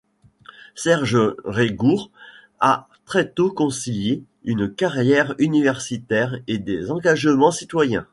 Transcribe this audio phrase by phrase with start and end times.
[0.73, 2.09] Serge Regourd
[2.59, 8.07] a très tôt concilié une carrière universitaire et des engagements citoyens.